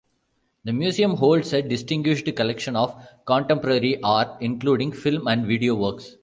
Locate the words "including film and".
4.41-5.45